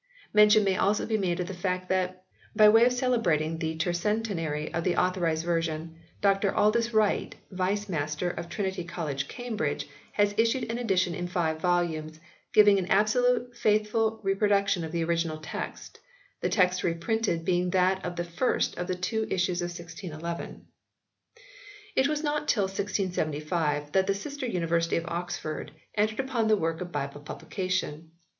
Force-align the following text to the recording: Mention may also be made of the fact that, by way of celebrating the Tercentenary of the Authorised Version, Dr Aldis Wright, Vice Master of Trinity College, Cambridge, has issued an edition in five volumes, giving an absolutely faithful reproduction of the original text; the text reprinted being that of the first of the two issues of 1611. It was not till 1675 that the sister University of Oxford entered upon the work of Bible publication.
Mention 0.33 0.63
may 0.63 0.75
also 0.77 1.05
be 1.05 1.15
made 1.19 1.39
of 1.39 1.45
the 1.47 1.53
fact 1.53 1.87
that, 1.89 2.23
by 2.55 2.67
way 2.67 2.85
of 2.85 2.91
celebrating 2.93 3.59
the 3.59 3.77
Tercentenary 3.77 4.73
of 4.73 4.83
the 4.83 4.95
Authorised 4.97 5.45
Version, 5.45 5.95
Dr 6.21 6.51
Aldis 6.51 6.91
Wright, 6.91 7.35
Vice 7.51 7.87
Master 7.87 8.27
of 8.31 8.49
Trinity 8.49 8.83
College, 8.83 9.27
Cambridge, 9.27 9.87
has 10.13 10.33
issued 10.39 10.71
an 10.71 10.79
edition 10.79 11.13
in 11.13 11.27
five 11.27 11.61
volumes, 11.61 12.19
giving 12.51 12.79
an 12.79 12.89
absolutely 12.89 13.55
faithful 13.55 14.19
reproduction 14.23 14.83
of 14.83 14.91
the 14.91 15.03
original 15.03 15.37
text; 15.37 15.99
the 16.41 16.49
text 16.49 16.83
reprinted 16.83 17.45
being 17.45 17.69
that 17.69 18.03
of 18.03 18.15
the 18.15 18.23
first 18.23 18.75
of 18.79 18.87
the 18.87 18.95
two 18.95 19.27
issues 19.29 19.61
of 19.61 19.69
1611. 19.69 20.65
It 21.95 22.07
was 22.07 22.23
not 22.23 22.47
till 22.47 22.63
1675 22.63 23.91
that 23.91 24.07
the 24.07 24.15
sister 24.15 24.47
University 24.47 24.95
of 24.95 25.05
Oxford 25.07 25.73
entered 25.93 26.19
upon 26.19 26.47
the 26.47 26.57
work 26.57 26.81
of 26.81 26.91
Bible 26.91 27.21
publication. 27.21 28.09